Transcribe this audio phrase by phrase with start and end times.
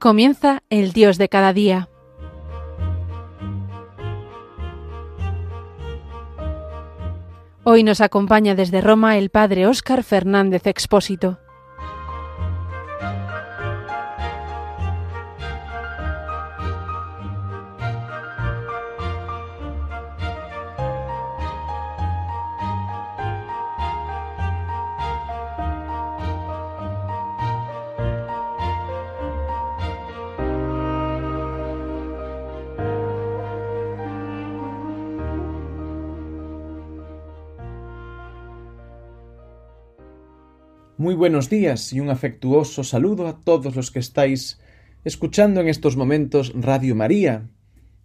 [0.00, 1.90] Comienza el Dios de cada día.
[7.64, 11.38] Hoy nos acompaña desde Roma el Padre Óscar Fernández Expósito.
[41.00, 44.60] Muy buenos días y un afectuoso saludo a todos los que estáis
[45.02, 47.48] escuchando en estos momentos Radio María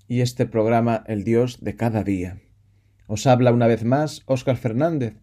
[0.07, 2.39] y este programa El Dios de cada día.
[3.07, 5.15] Os habla una vez más Óscar Fernández,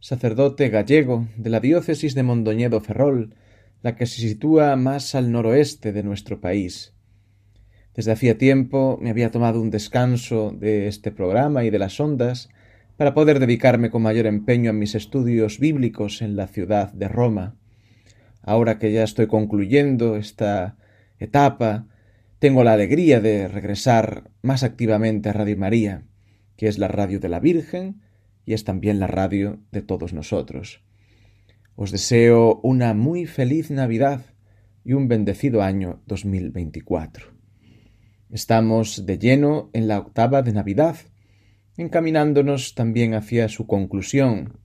[0.00, 3.36] sacerdote gallego de la diócesis de Mondoñedo Ferrol,
[3.82, 6.92] la que se sitúa más al noroeste de nuestro país.
[7.94, 12.48] Desde hacía tiempo me había tomado un descanso de este programa y de las ondas
[12.96, 17.56] para poder dedicarme con mayor empeño a mis estudios bíblicos en la ciudad de Roma.
[18.42, 20.76] Ahora que ya estoy concluyendo esta
[21.18, 21.86] etapa,
[22.38, 26.04] tengo la alegría de regresar más activamente a Radio María,
[26.56, 28.02] que es la radio de la Virgen
[28.44, 30.82] y es también la radio de todos nosotros.
[31.74, 34.22] Os deseo una muy feliz Navidad
[34.84, 37.26] y un bendecido año 2024.
[38.30, 40.96] Estamos de lleno en la octava de Navidad,
[41.76, 44.58] encaminándonos también hacia su conclusión.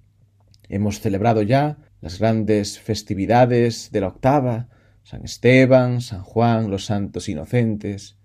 [0.70, 4.70] Hemos celebrado ya las grandes festividades de la octava,
[5.04, 8.18] San Esteban, San Juan, los santos inocentes.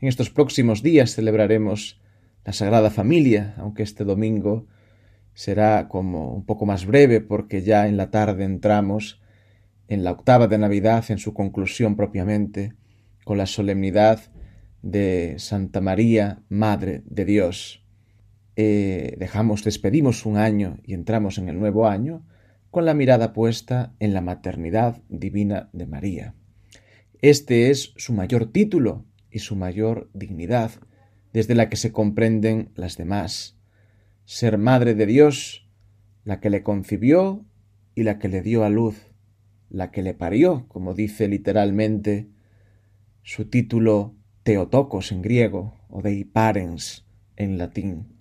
[0.00, 2.00] En estos próximos días celebraremos
[2.44, 4.66] la Sagrada Familia, aunque este domingo
[5.32, 9.20] será como un poco más breve porque ya en la tarde entramos
[9.88, 12.74] en la octava de Navidad en su conclusión propiamente,
[13.24, 14.20] con la solemnidad
[14.82, 17.83] de Santa María, Madre de Dios.
[18.56, 22.24] Eh, dejamos, despedimos un año y entramos en el nuevo año
[22.70, 26.34] con la mirada puesta en la maternidad divina de María.
[27.20, 30.72] Este es su mayor título y su mayor dignidad,
[31.32, 33.56] desde la que se comprenden las demás.
[34.24, 35.68] Ser madre de Dios,
[36.24, 37.44] la que le concibió
[37.94, 39.12] y la que le dio a luz,
[39.68, 42.28] la que le parió, como dice literalmente
[43.22, 48.13] su título Teotocos en griego o Dei Parens en latín.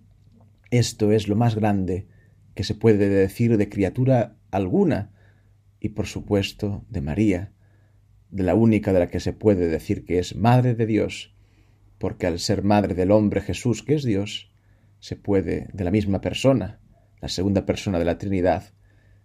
[0.73, 2.07] Esto es lo más grande
[2.55, 5.11] que se puede decir de criatura alguna,
[5.79, 7.53] y por supuesto de María,
[8.31, 11.35] de la única de la que se puede decir que es Madre de Dios,
[11.99, 14.51] porque al ser Madre del hombre Jesús, que es Dios,
[14.97, 16.79] se puede, de la misma persona,
[17.21, 18.73] la segunda persona de la Trinidad,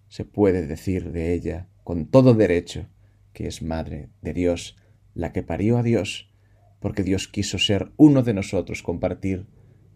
[0.09, 2.91] se puede decir de ella con todo derecho
[3.33, 4.77] que es Madre de Dios,
[5.15, 6.31] la que parió a Dios,
[6.79, 9.47] porque Dios quiso ser uno de nosotros, compartir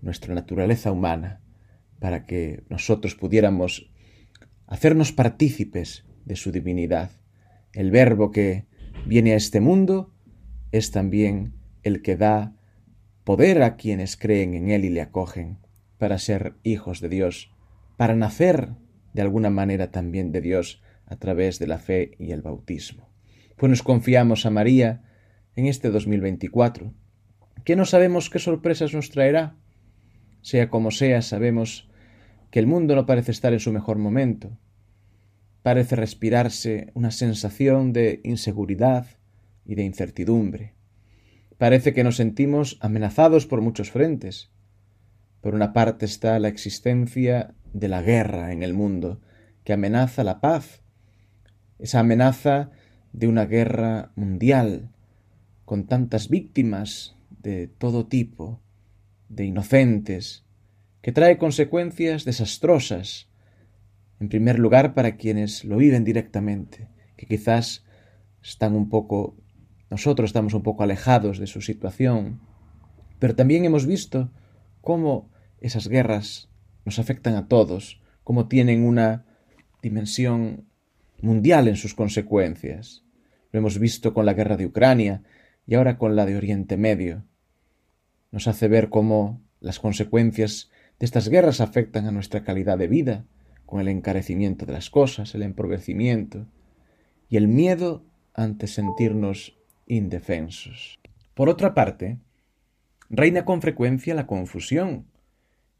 [0.02, 1.40] nuestra naturaleza humana,
[1.98, 3.90] para que nosotros pudiéramos
[4.66, 7.10] hacernos partícipes de su divinidad.
[7.72, 8.66] El verbo que
[9.06, 10.12] viene a este mundo
[10.72, 12.54] es también el que da
[13.24, 15.58] poder a quienes creen en Él y le acogen
[15.98, 17.50] para ser hijos de Dios,
[17.96, 18.70] para nacer
[19.14, 23.10] de alguna manera también de Dios a través de la fe y el bautismo.
[23.56, 25.04] Pues nos confiamos a María
[25.54, 26.92] en este 2024,
[27.64, 29.56] que no sabemos qué sorpresas nos traerá.
[30.42, 31.88] Sea como sea, sabemos
[32.50, 34.58] que el mundo no parece estar en su mejor momento.
[35.62, 39.06] Parece respirarse una sensación de inseguridad
[39.64, 40.74] y de incertidumbre.
[41.56, 44.50] Parece que nos sentimos amenazados por muchos frentes.
[45.40, 49.20] Por una parte está la existencia de la guerra en el mundo,
[49.64, 50.82] que amenaza la paz,
[51.78, 52.70] esa amenaza
[53.12, 54.90] de una guerra mundial,
[55.64, 58.60] con tantas víctimas de todo tipo,
[59.32, 60.44] de inocentes,
[61.00, 63.28] que trae consecuencias desastrosas,
[64.20, 67.84] en primer lugar para quienes lo viven directamente, que quizás
[68.42, 69.36] están un poco,
[69.90, 72.40] nosotros estamos un poco alejados de su situación,
[73.18, 74.30] pero también hemos visto
[74.80, 75.30] cómo
[75.60, 76.50] esas guerras
[76.84, 79.24] nos afectan a todos, cómo tienen una
[79.82, 80.68] dimensión
[81.20, 83.04] mundial en sus consecuencias.
[83.50, 85.22] Lo hemos visto con la guerra de Ucrania
[85.66, 87.24] y ahora con la de Oriente Medio.
[88.32, 93.24] Nos hace ver cómo las consecuencias estas guerras afectan a nuestra calidad de vida,
[93.66, 96.46] con el encarecimiento de las cosas, el empobrecimiento
[97.28, 100.98] y el miedo ante sentirnos indefensos.
[101.34, 102.18] Por otra parte,
[103.10, 105.06] reina con frecuencia la confusión,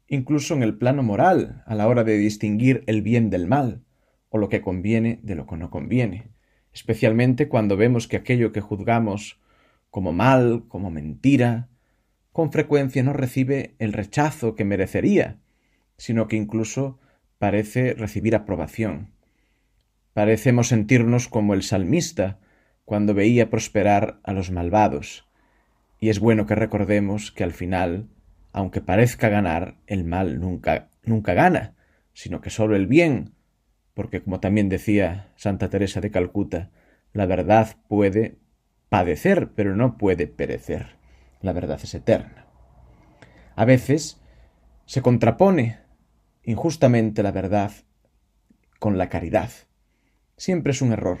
[0.07, 3.81] incluso en el plano moral, a la hora de distinguir el bien del mal,
[4.29, 6.31] o lo que conviene de lo que no conviene.
[6.73, 9.39] especialmente cuando vemos que aquello que juzgamos
[9.91, 11.69] como mal, como mentira,
[12.33, 15.37] con frecuencia no recibe el rechazo que merecería,
[15.97, 16.99] sino que incluso
[17.37, 19.11] parece recibir aprobación.
[20.13, 22.39] Parecemos sentirnos como el salmista
[22.85, 25.29] cuando veía prosperar a los malvados,
[25.99, 28.09] y es bueno que recordemos que al final,
[28.51, 31.75] aunque parezca ganar, el mal nunca, nunca gana,
[32.13, 33.35] sino que sólo el bien,
[33.93, 36.71] porque como también decía Santa Teresa de Calcuta,
[37.13, 38.37] la verdad puede
[38.89, 41.02] padecer, pero no puede perecer.
[41.43, 42.47] La verdad es eterna.
[43.55, 44.19] A veces
[44.85, 45.77] se contrapone
[46.43, 47.71] injustamente la verdad
[48.79, 49.51] con la caridad.
[50.37, 51.19] Siempre es un error.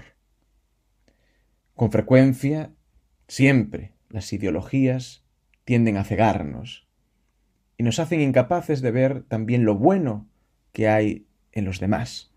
[1.75, 2.71] Con frecuencia,
[3.27, 5.25] siempre las ideologías
[5.65, 6.87] tienden a cegarnos
[7.77, 10.29] y nos hacen incapaces de ver también lo bueno
[10.71, 12.33] que hay en los demás,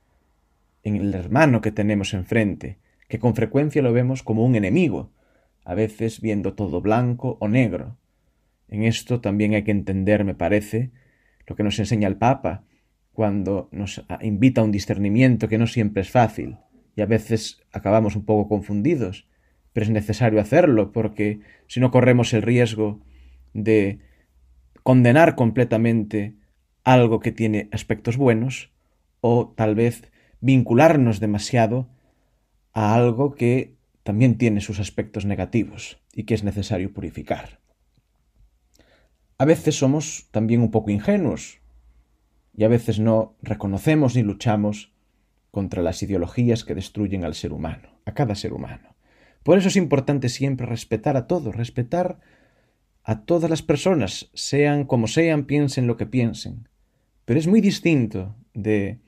[0.83, 2.79] en el hermano que tenemos enfrente,
[3.09, 5.13] que con frecuencia lo vemos como un enemigo,
[5.67, 7.99] a veces viendo todo blanco o negro.
[8.69, 10.93] En esto también hay que entender, me parece,
[11.45, 12.63] lo que nos enseña el Papa,
[13.13, 16.57] cuando nos invita a un discernimiento que no siempre es fácil,
[16.95, 19.27] y a veces acabamos un poco confundidos,
[19.73, 23.01] pero es necesario hacerlo, porque si no corremos el riesgo
[23.53, 23.99] de
[24.85, 26.37] condenar completamente
[26.85, 28.71] algo que tiene aspectos buenos,
[29.21, 31.89] o tal vez vincularnos demasiado
[32.73, 33.76] a algo que
[34.07, 37.59] también tiene sus aspectos negativos y que es necesario purificar.
[39.37, 41.59] A veces somos también un poco ingenuos
[42.57, 44.93] y a veces no reconocemos ni luchamos
[45.51, 48.95] contra las ideologías que destruyen al ser humano, a cada ser humano.
[49.43, 52.21] Por eso es importante siempre respetar a todos, respetar
[53.03, 56.69] a todas las personas, sean como sean, piensen lo que piensen.
[57.25, 59.01] Pero es muy distinto de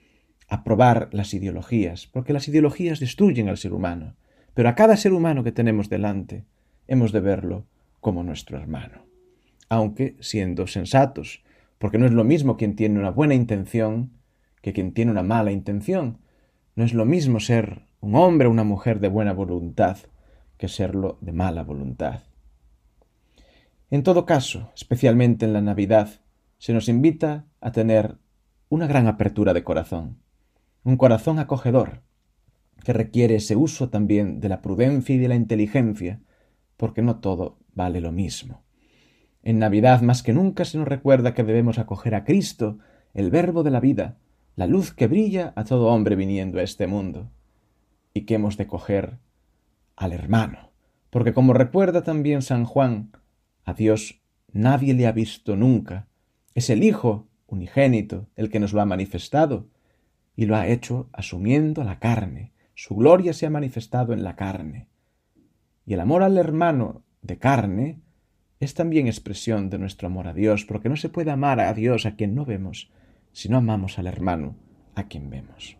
[0.48, 4.16] aprobar las ideologías, porque las ideologías destruyen al ser humano
[4.58, 6.44] pero a cada ser humano que tenemos delante
[6.88, 7.66] hemos de verlo
[8.00, 9.04] como nuestro hermano.
[9.68, 11.44] Aunque siendo sensatos,
[11.78, 14.10] porque no es lo mismo quien tiene una buena intención
[14.60, 16.18] que quien tiene una mala intención.
[16.74, 19.98] No es lo mismo ser un hombre o una mujer de buena voluntad
[20.56, 22.22] que serlo de mala voluntad.
[23.92, 26.08] En todo caso, especialmente en la Navidad,
[26.58, 28.16] se nos invita a tener
[28.70, 30.18] una gran apertura de corazón,
[30.82, 32.02] un corazón acogedor,
[32.84, 36.20] que requiere ese uso también de la prudencia y de la inteligencia,
[36.76, 38.62] porque no todo vale lo mismo.
[39.42, 42.78] En Navidad más que nunca se nos recuerda que debemos acoger a Cristo,
[43.14, 44.18] el Verbo de la vida,
[44.56, 47.30] la luz que brilla a todo hombre viniendo a este mundo,
[48.12, 49.18] y que hemos de coger
[49.96, 50.72] al hermano,
[51.10, 53.12] porque como recuerda también San Juan,
[53.64, 54.20] a Dios
[54.52, 56.08] nadie le ha visto nunca,
[56.54, 59.68] es el Hijo unigénito el que nos lo ha manifestado,
[60.36, 64.86] y lo ha hecho asumiendo la carne, su gloria se ha manifestado en la carne.
[65.84, 67.98] Y el amor al hermano de carne
[68.60, 72.06] es también expresión de nuestro amor a Dios, porque no se puede amar a Dios
[72.06, 72.92] a quien no vemos,
[73.32, 74.54] si no amamos al hermano
[74.94, 75.76] a quien vemos.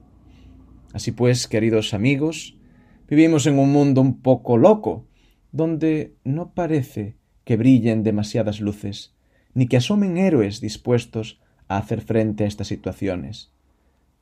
[0.93, 2.59] Así pues, queridos amigos,
[3.07, 5.07] vivimos en un mundo un poco loco,
[5.53, 9.15] donde no parece que brillen demasiadas luces,
[9.55, 13.53] ni que asomen héroes dispuestos a hacer frente a estas situaciones.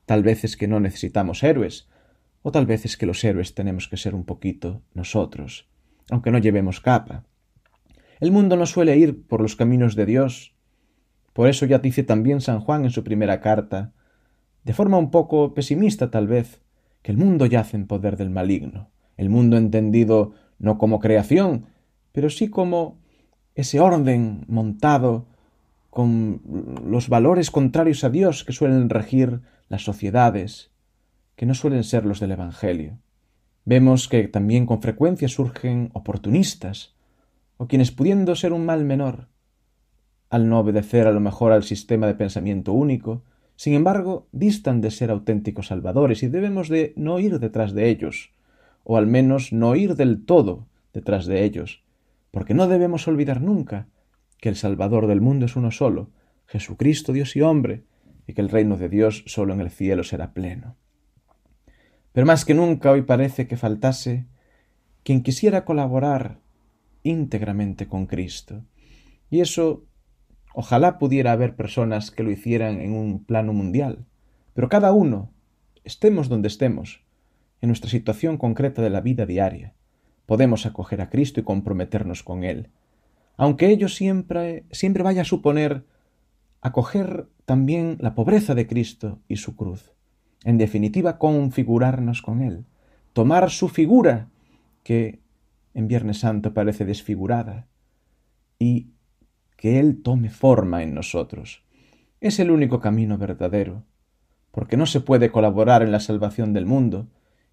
[0.05, 1.89] Tal vez es que no necesitamos héroes,
[2.47, 5.67] o tal vez es que los héroes tenemos que ser un poquito nosotros,
[6.09, 7.25] aunque no llevemos capa.
[8.21, 10.55] El mundo no suele ir por los caminos de Dios.
[11.33, 13.91] Por eso ya dice también San Juan en su primera carta,
[14.63, 16.61] de forma un poco pesimista tal vez,
[17.01, 21.65] que el mundo yace en poder del maligno, el mundo entendido no como creación,
[22.13, 22.97] pero sí como
[23.55, 25.27] ese orden montado
[25.89, 26.41] con
[26.85, 30.71] los valores contrarios a Dios que suelen regir las sociedades,
[31.37, 32.97] que no suelen ser los del Evangelio.
[33.63, 36.95] Vemos que también con frecuencia surgen oportunistas,
[37.57, 39.27] o quienes pudiendo ser un mal menor,
[40.29, 43.23] al no obedecer a lo mejor al sistema de pensamiento único,
[43.55, 48.31] sin embargo, distan de ser auténticos salvadores y debemos de no ir detrás de ellos,
[48.83, 51.83] o al menos no ir del todo detrás de ellos,
[52.31, 53.87] porque no debemos olvidar nunca
[54.39, 56.09] que el Salvador del mundo es uno solo,
[56.47, 57.83] Jesucristo Dios y hombre,
[58.25, 60.75] y que el reino de Dios solo en el cielo será pleno.
[62.17, 64.25] Pero más que nunca hoy parece que faltase
[65.03, 66.39] quien quisiera colaborar
[67.03, 68.63] íntegramente con Cristo.
[69.29, 69.85] Y eso
[70.55, 74.07] ojalá pudiera haber personas que lo hicieran en un plano mundial.
[74.55, 75.29] Pero cada uno,
[75.83, 77.03] estemos donde estemos,
[77.61, 79.75] en nuestra situación concreta de la vida diaria,
[80.25, 82.71] podemos acoger a Cristo y comprometernos con Él.
[83.35, 85.85] Aunque ello siempre, siempre vaya a suponer
[86.61, 89.93] acoger también la pobreza de Cristo y su cruz
[90.47, 92.63] en definitiva configurarnos con Él.
[93.11, 94.29] tomar su figura,
[94.83, 95.19] que
[95.73, 97.67] en Viernes Santo parece desfigurada,
[98.57, 98.91] y
[99.57, 101.65] que Él tome forma en nosotros.
[102.21, 103.83] Es el único camino verdadero,
[104.51, 107.07] porque no se puede colaborar en la salvación del mundo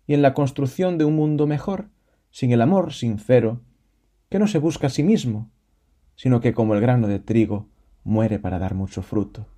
[0.07, 1.89] y en la construcción de un mundo mejor
[2.31, 3.61] sin el amor sincero,
[4.29, 5.51] que no se busca a sí mismo,
[6.15, 7.67] sino que como el grano de trigo
[8.05, 9.49] muere para dar mucho fruto.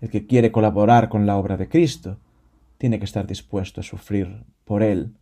[0.00, 2.18] El que quiere colaborar con la obra de Cristo
[2.78, 5.14] tiene que estar dispuesto a sufrir por Él.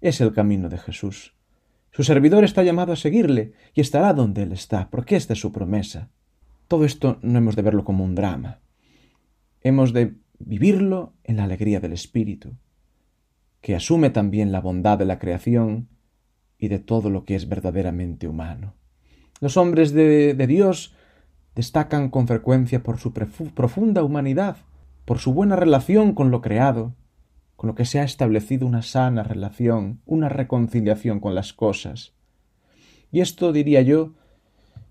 [0.00, 1.34] Es el camino de Jesús.
[1.90, 5.52] Su servidor está llamado a seguirle y estará donde Él está, porque esta es su
[5.52, 6.10] promesa.
[6.68, 8.60] Todo esto no hemos de verlo como un drama.
[9.62, 12.56] Hemos de vivirlo en la alegría del Espíritu,
[13.60, 15.88] que asume también la bondad de la creación
[16.58, 18.74] y de todo lo que es verdaderamente humano.
[19.40, 20.94] Los hombres de, de Dios
[21.54, 24.58] destacan con frecuencia por su profunda humanidad,
[25.08, 26.94] por su buena relación con lo creado,
[27.56, 32.12] con lo que se ha establecido una sana relación, una reconciliación con las cosas.
[33.10, 34.12] Y esto, diría yo,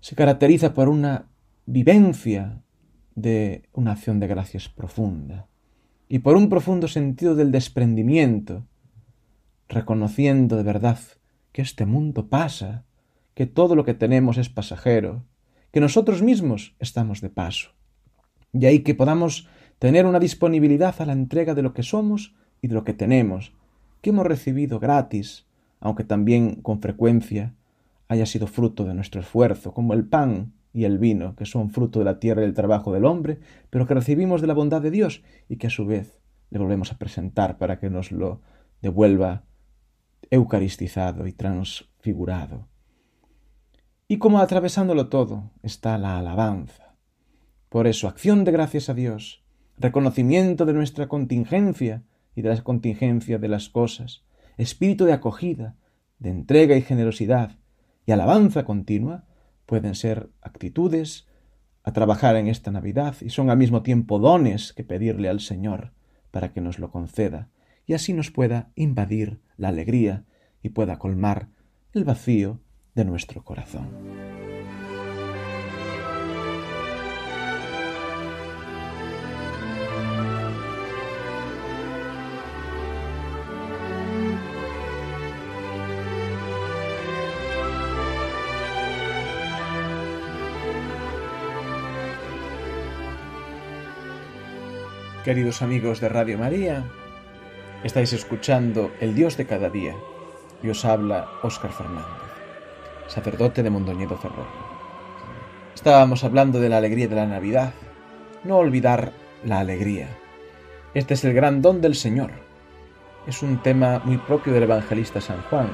[0.00, 1.26] se caracteriza por una
[1.66, 2.64] vivencia
[3.14, 5.46] de una acción de gracias profunda
[6.08, 8.66] y por un profundo sentido del desprendimiento,
[9.68, 10.98] reconociendo de verdad
[11.52, 12.84] que este mundo pasa,
[13.34, 15.22] que todo lo que tenemos es pasajero,
[15.70, 17.70] que nosotros mismos estamos de paso.
[18.52, 19.46] Y ahí que podamos
[19.78, 23.52] tener una disponibilidad a la entrega de lo que somos y de lo que tenemos,
[24.00, 25.46] que hemos recibido gratis,
[25.80, 27.54] aunque también con frecuencia
[28.08, 31.98] haya sido fruto de nuestro esfuerzo, como el pan y el vino, que son fruto
[31.98, 33.38] de la tierra y del trabajo del hombre,
[33.70, 36.20] pero que recibimos de la bondad de Dios y que a su vez
[36.50, 38.40] le volvemos a presentar para que nos lo
[38.80, 39.44] devuelva
[40.30, 42.68] eucaristizado y transfigurado.
[44.08, 46.94] Y como atravesándolo todo está la alabanza.
[47.68, 49.42] Por eso, acción de gracias a Dios,
[49.78, 52.02] reconocimiento de nuestra contingencia
[52.34, 54.24] y de la contingencia de las cosas,
[54.56, 55.76] espíritu de acogida,
[56.18, 57.58] de entrega y generosidad
[58.06, 59.24] y alabanza continua
[59.66, 61.26] pueden ser actitudes
[61.84, 65.92] a trabajar en esta Navidad y son al mismo tiempo dones que pedirle al Señor
[66.30, 67.50] para que nos lo conceda
[67.86, 70.24] y así nos pueda invadir la alegría
[70.62, 71.48] y pueda colmar
[71.92, 72.60] el vacío
[72.94, 74.27] de nuestro corazón.
[95.28, 96.84] Queridos amigos de Radio María,
[97.84, 99.94] estáis escuchando El Dios de cada día
[100.62, 102.06] y os habla Óscar Fernández
[103.08, 104.46] sacerdote de Mondoñedo Ferrol.
[105.74, 107.74] Estábamos hablando de la alegría de la Navidad.
[108.42, 109.12] No olvidar
[109.44, 110.08] la alegría.
[110.94, 112.30] Este es el gran don del Señor.
[113.26, 115.68] Es un tema muy propio del evangelista San Juan.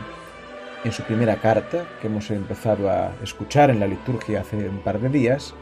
[0.83, 4.99] En su primera carta, que hemos empezado a escuchar en la liturgia hace un par
[4.99, 5.55] de días,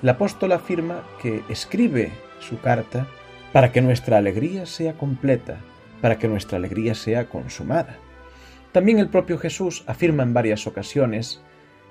[0.00, 3.06] el apóstol afirma que escribe su carta
[3.52, 5.58] para que nuestra alegría sea completa,
[6.00, 7.96] para que nuestra alegría sea consumada.
[8.72, 11.42] También el propio Jesús afirma en varias ocasiones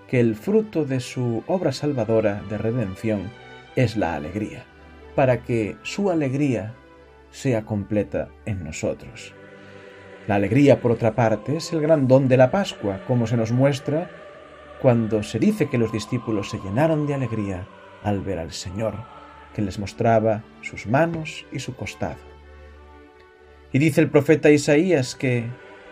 [0.08, 3.32] que el fruto de su obra salvadora de redención
[3.75, 4.66] es la alegría,
[5.16, 6.75] para que su alegría
[7.32, 9.34] sea completa en nosotros.
[10.28, 13.52] La alegría, por otra parte, es el gran don de la Pascua, como se nos
[13.52, 14.10] muestra
[14.82, 17.68] cuando se dice que los discípulos se llenaron de alegría
[18.04, 18.96] al ver al Señor,
[19.55, 22.17] que les mostraba sus manos y su costado.
[23.71, 25.45] Y dice el profeta Isaías que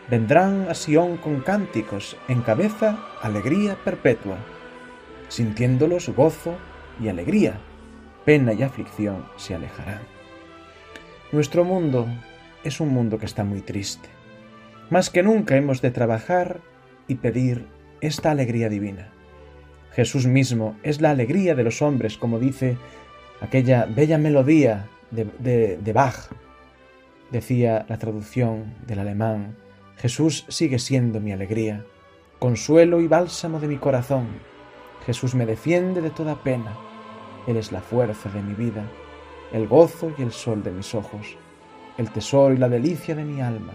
[0.09, 4.35] Vendrán a Sión con cánticos, en cabeza alegría perpetua,
[5.29, 6.57] sintiéndolos gozo
[7.01, 7.57] y alegría,
[8.25, 10.01] pena y aflicción se alejarán.
[11.31, 12.05] Nuestro mundo
[12.65, 14.09] es un mundo que está muy triste.
[14.89, 16.59] Más que nunca hemos de trabajar
[17.07, 17.65] y pedir
[18.01, 19.09] esta alegría divina.
[19.93, 22.77] Jesús mismo es la alegría de los hombres, como dice
[23.43, 26.31] aquella bella melodía de, de Bach,
[27.31, 29.55] decía la traducción del alemán
[29.97, 31.85] Jesús sigue siendo mi alegría,
[32.39, 34.27] consuelo y bálsamo de mi corazón.
[35.05, 36.75] Jesús me defiende de toda pena.
[37.47, 38.83] Él es la fuerza de mi vida,
[39.51, 41.37] el gozo y el sol de mis ojos,
[41.97, 43.73] el tesoro y la delicia de mi alma.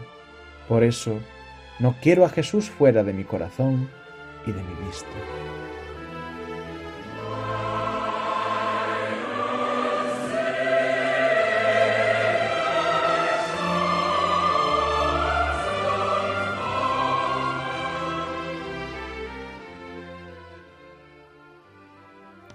[0.69, 1.19] Por eso,
[1.79, 3.89] no quiero a Jesús fuera de mi corazón
[4.47, 5.09] y de mi vista.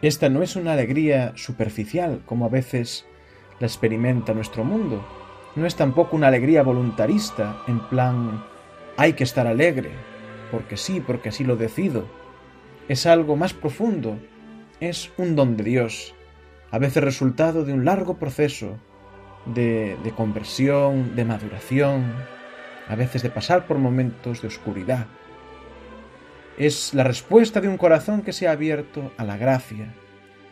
[0.03, 3.05] Esta no es una alegría superficial como a veces
[3.61, 5.01] la experimenta nuestro mundo,
[5.55, 8.43] no es tampoco una alegría voluntarista, en plan
[8.97, 9.91] hay que estar alegre,
[10.51, 12.05] porque sí, porque así lo decido.
[12.89, 14.19] Es algo más profundo,
[14.81, 16.13] es un don de Dios,
[16.69, 18.77] a veces resultado de un largo proceso
[19.45, 22.13] de, de conversión, de maduración,
[22.89, 25.07] a veces de pasar por momentos de oscuridad.
[26.57, 29.93] Es la respuesta de un corazón que se ha abierto a la gracia,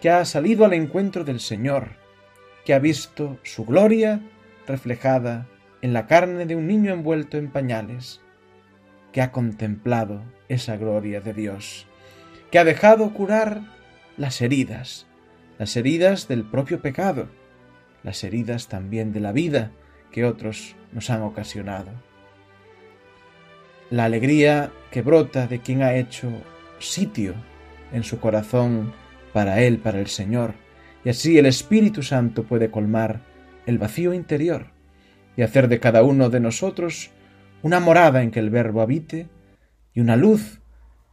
[0.02, 1.90] que ha salido al encuentro del Señor,
[2.66, 4.22] que ha visto su gloria
[4.68, 5.48] reflejada
[5.82, 8.22] en la carne de un niño envuelto en pañales,
[9.12, 11.88] que ha contemplado esa gloria de Dios,
[12.50, 13.62] que ha dejado curar
[14.18, 15.06] las heridas,
[15.60, 17.28] las heridas del propio pecado,
[18.04, 19.72] las heridas también de la vida
[20.12, 21.92] que otros nos han ocasionado.
[23.92, 26.32] La alegría que brota de quien ha hecho
[26.80, 27.36] sitio
[27.92, 28.94] en su corazón
[29.34, 30.54] para Él, para el Señor,
[31.04, 33.20] y así el Espíritu Santo puede colmar
[33.66, 34.68] el vacío interior
[35.36, 37.12] y hacer de cada uno de nosotros
[37.64, 39.28] una morada en que el Verbo habite
[39.94, 40.62] y una luz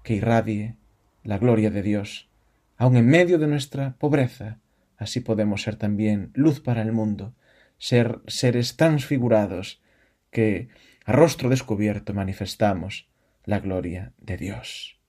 [0.05, 0.77] que irradie
[1.25, 2.29] la gloria de Dios,
[2.77, 4.61] aun en medio de nuestra pobreza.
[4.97, 7.35] Así podemos ser también luz para el mundo,
[7.77, 9.83] ser seres transfigurados
[10.31, 10.69] que
[11.09, 13.09] a rostro descubierto manifestamos
[13.47, 15.01] la gloria de Dios.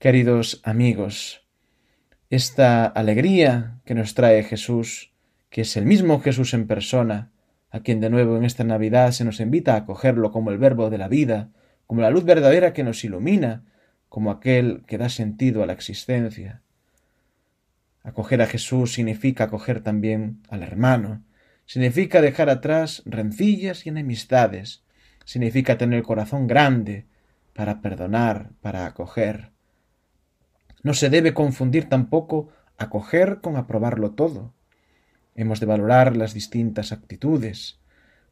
[0.00, 1.46] Queridos amigos,
[2.30, 5.14] esta alegría que nos trae Jesús,
[5.50, 7.30] que es el mismo Jesús en persona,
[7.70, 10.90] a quien de nuevo en esta Navidad se nos invita a acogerlo como el verbo
[10.90, 11.50] de la vida,
[11.86, 13.62] como la luz verdadera que nos ilumina,
[14.08, 16.60] como aquel que da sentido a la existencia.
[18.02, 21.22] Acoger a Jesús significa acoger también al hermano,
[21.70, 24.82] significa dejar atrás rencillas y enemistades,
[25.24, 27.06] significa tener el corazón grande
[27.54, 29.52] para perdonar, para acoger.
[30.82, 34.52] No se debe confundir tampoco acoger con aprobarlo todo.
[35.36, 37.78] Hemos de valorar las distintas actitudes.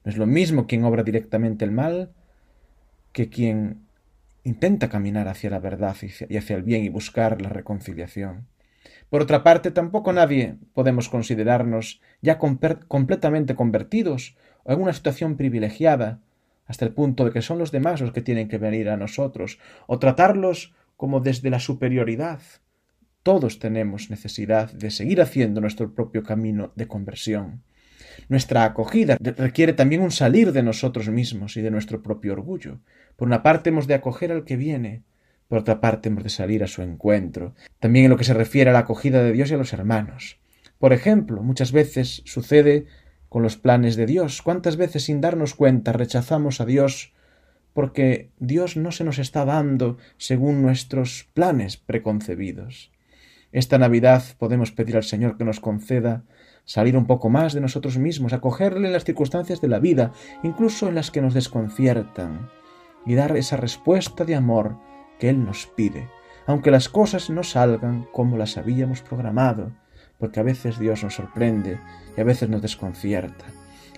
[0.03, 2.11] No es lo mismo quien obra directamente el mal
[3.13, 3.87] que quien
[4.43, 5.97] intenta caminar hacia la verdad
[6.29, 8.49] y hacia el bien y buscar la reconciliación.
[9.11, 16.21] Por otra parte, tampoco nadie podemos considerarnos ya completamente convertidos o en una situación privilegiada,
[16.67, 19.59] hasta el punto de que son los demás los que tienen que venir a nosotros,
[19.87, 22.41] o tratarlos como desde la superioridad,
[23.23, 27.63] todos tenemos necesidad de seguir haciendo nuestro propio camino de conversión.
[28.29, 32.79] Nuestra acogida requiere también un salir de nosotros mismos y de nuestro propio orgullo.
[33.17, 35.03] Por una parte hemos de acoger al que viene,
[35.49, 38.71] por otra parte hemos de salir a su encuentro, también en lo que se refiere
[38.71, 40.39] a la acogida de Dios y a los hermanos.
[40.79, 42.87] Por ejemplo, muchas veces sucede
[43.29, 44.43] con los planes de Dios.
[44.43, 47.13] ¿Cuántas veces sin darnos cuenta rechazamos a Dios
[47.73, 52.93] porque Dios no se nos está dando según nuestros planes preconcebidos?
[53.51, 56.25] Esta Navidad podemos pedir al Señor que nos conceda
[56.67, 60.89] salir un poco más de nosotros mismos, acogerle en las circunstancias de la vida, incluso
[60.89, 62.51] en las que nos desconciertan,
[63.07, 64.77] y dar esa respuesta de amor
[65.19, 66.09] que Él nos pide,
[66.47, 69.73] aunque las cosas no salgan como las habíamos programado,
[70.19, 71.79] porque a veces Dios nos sorprende
[72.17, 73.45] y a veces nos desconcierta.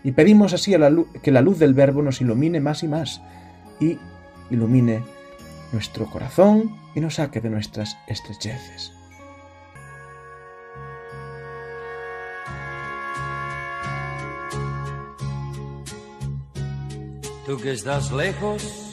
[0.03, 0.91] Y pedimos así a la
[1.23, 3.23] que la luz del Verbo nos ilumine más y más,
[3.79, 3.99] y
[4.51, 5.03] ilumine
[5.73, 8.93] nuestro corazón y nos saque de nuestras estrecheces.
[17.47, 18.93] Tú que estás lejos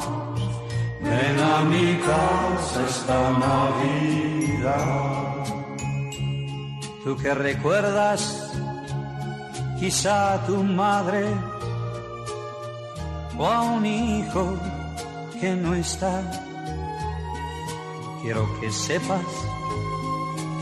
[1.11, 4.91] Ven a mi casa esta Navidad.
[7.03, 8.21] Tú que recuerdas
[9.79, 11.25] quizá a tu madre
[13.37, 14.45] o a un hijo
[15.39, 16.21] que no está.
[18.21, 19.27] Quiero que sepas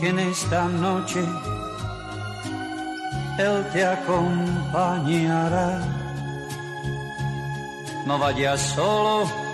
[0.00, 1.22] que en esta noche
[3.38, 5.70] él te acompañará
[8.06, 9.49] no vayas solo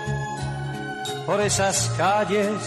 [1.27, 2.57] por esas calles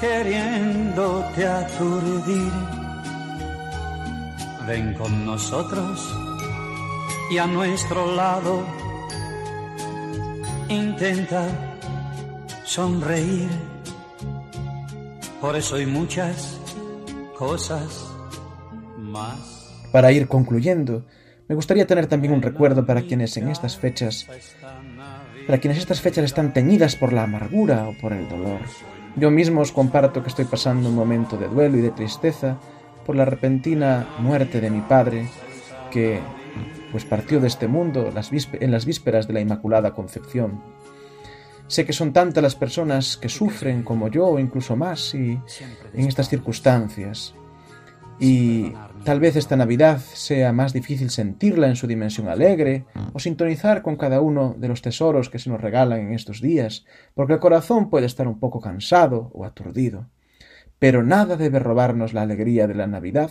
[0.00, 2.52] queriéndote aturdir.
[4.66, 6.16] Ven con nosotros
[7.30, 8.64] y a nuestro lado
[10.68, 11.48] intenta
[12.64, 13.50] sonreír.
[15.40, 16.60] Por eso hay muchas
[17.36, 18.06] cosas
[18.96, 19.72] más.
[19.90, 21.04] Para ir concluyendo,
[21.48, 24.26] me gustaría tener también un recuerdo para quienes en estas fechas,
[25.46, 28.60] para quienes estas fechas están teñidas por la amargura o por el dolor.
[29.16, 32.58] Yo mismo os comparto que estoy pasando un momento de duelo y de tristeza
[33.06, 35.28] por la repentina muerte de mi padre,
[35.90, 36.20] que
[36.90, 40.62] pues partió de este mundo en las vísperas de la Inmaculada Concepción.
[41.66, 45.40] Sé que son tantas las personas que sufren como yo incluso más y
[45.92, 47.34] en estas circunstancias.
[48.20, 48.72] Y
[49.04, 53.96] tal vez esta Navidad sea más difícil sentirla en su dimensión alegre o sintonizar con
[53.96, 57.90] cada uno de los tesoros que se nos regalan en estos días, porque el corazón
[57.90, 60.08] puede estar un poco cansado o aturdido.
[60.78, 63.30] Pero nada debe robarnos la alegría de la Navidad,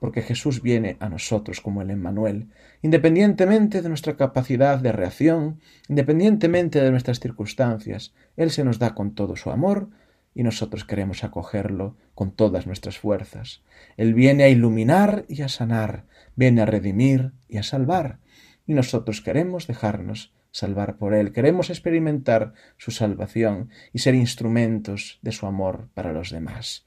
[0.00, 2.48] porque Jesús viene a nosotros como el Emmanuel,
[2.82, 9.14] independientemente de nuestra capacidad de reacción, independientemente de nuestras circunstancias, Él se nos da con
[9.14, 9.88] todo su amor
[10.34, 13.62] y nosotros queremos acogerlo con todas nuestras fuerzas.
[13.96, 18.18] Él viene a iluminar y a sanar, viene a redimir y a salvar,
[18.66, 25.32] y nosotros queremos dejarnos salvar por Él, queremos experimentar su salvación y ser instrumentos de
[25.32, 26.86] su amor para los demás.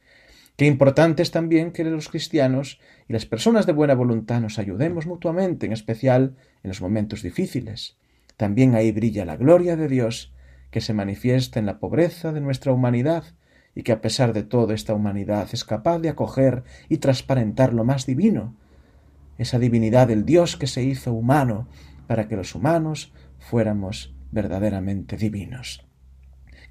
[0.56, 5.06] Qué importante es también que los cristianos y las personas de buena voluntad nos ayudemos
[5.06, 7.98] mutuamente, en especial en los momentos difíciles.
[8.38, 10.34] También ahí brilla la gloria de Dios
[10.72, 13.24] que se manifiesta en la pobreza de nuestra humanidad
[13.76, 17.84] y que a pesar de todo esta humanidad es capaz de acoger y transparentar lo
[17.84, 18.56] más divino,
[19.38, 21.68] esa divinidad del Dios que se hizo humano
[22.08, 25.86] para que los humanos fuéramos verdaderamente divinos.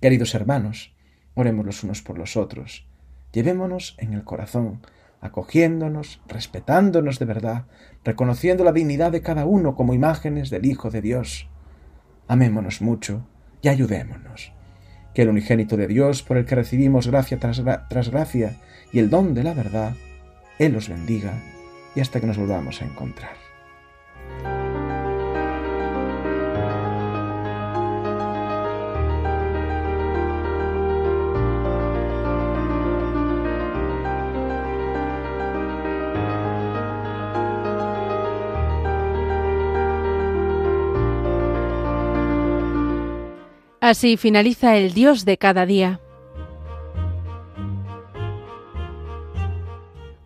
[0.00, 0.94] Queridos hermanos,
[1.34, 2.88] oremos los unos por los otros,
[3.32, 4.82] llevémonos en el corazón,
[5.20, 7.66] acogiéndonos, respetándonos de verdad,
[8.04, 11.48] reconociendo la dignidad de cada uno como imágenes del Hijo de Dios.
[12.28, 13.26] Amémonos mucho
[13.62, 14.52] y ayudémonos.
[15.14, 18.56] Que el unigénito de Dios, por el que recibimos gracia tras, gracia
[18.92, 19.94] y el don de la verdad,
[20.58, 21.32] Él los bendiga
[21.94, 23.45] y hasta que nos volvamos a encontrar.
[43.86, 46.00] Así finaliza el Dios de cada día.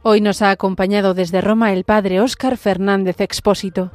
[0.02, 3.90] Hoy nos ha acompañado desde Roma el Padre Óscar Fernández Expósito.